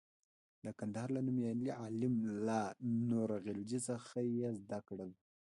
د 0.65 0.67
کندهار 0.79 1.07
له 1.15 1.21
نومیالي 1.27 1.69
عالم 1.81 2.13
ملا 2.23 2.63
نور 3.09 3.29
غلجي 3.45 3.79
څخه 3.89 4.17
یې 4.37 4.49
زده 4.61 4.79
کړل. 4.87 5.11